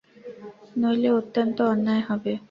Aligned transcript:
নইলে 0.75 1.09
অত্যন্ত 1.11 1.57
অন্যায় 1.71 2.03
হবে। 2.09 2.33